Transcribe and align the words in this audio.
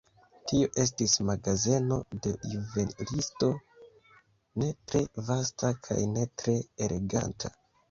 Tio 0.51 0.69
estis 0.83 1.11
magazeno 1.27 1.97
de 2.27 2.31
juvelisto, 2.53 3.51
ne 4.63 4.73
tre 4.89 5.05
vasta 5.31 5.73
kaj 5.89 6.01
ne 6.17 6.27
tre 6.43 6.59
eleganta. 6.89 7.57